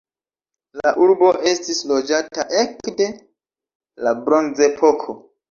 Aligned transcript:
La 0.77 0.93
urbo 1.07 1.29
estis 1.51 1.81
loĝata 1.91 2.47
ekde 2.63 3.11
la 4.09 4.17
bronzepoko. 4.25 5.19